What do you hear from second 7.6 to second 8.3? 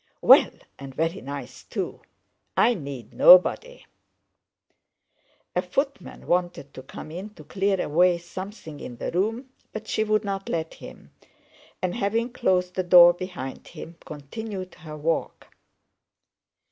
away